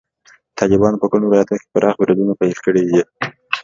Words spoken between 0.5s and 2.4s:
طالبانو په ګڼو ولایتونو کې پراخ بریدونه